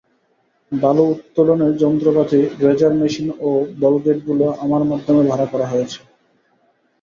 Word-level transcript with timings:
বালু 0.71 1.03
উত্তোলনের 1.13 1.73
যন্ত্রপাতি 1.77 2.39
ড্রেজার 2.59 2.93
মেশিন 3.01 3.27
ও 3.39 3.49
ভলগেটগুলো 3.79 4.45
আমার 4.63 4.83
মাধ্যমে 4.91 5.21
ভাড়া 5.29 5.47
করা 5.53 5.65
হয়েছে। 5.71 5.99